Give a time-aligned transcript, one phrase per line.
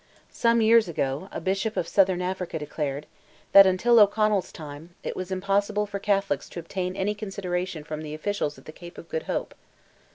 [0.31, 3.05] Some years ago, a bishop of Southern Africa declared,
[3.51, 8.15] that, until O'Connell's time, it was impossible for Catholics to obtain any consideration from the
[8.15, 9.53] officials at the Cape of Good Hope.